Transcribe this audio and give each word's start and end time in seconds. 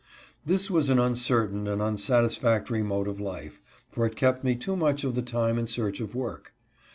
This 0.43 0.71
was 0.71 0.89
an 0.89 0.97
uncertain 0.97 1.67
and 1.67 1.79
unsatisfactory 1.79 2.81
mode 2.81 3.07
of 3.07 3.19
life, 3.19 3.61
for 3.91 4.03
it 4.07 4.15
kept 4.15 4.43
me 4.43 4.55
too 4.55 4.75
much 4.75 5.03
of 5.03 5.13
the 5.13 5.21
time 5.21 5.59
in 5.59 5.67
search 5.67 5.99
of 5.99 6.15
work. 6.15 6.55